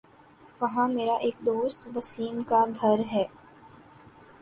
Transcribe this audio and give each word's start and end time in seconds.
وہاں 0.61 0.87
میر 0.87 1.09
ایک 1.17 1.35
دوست 1.45 1.87
وسیم 1.95 2.41
کا 2.43 2.65
گھر 2.81 2.99
ہے 3.11 3.25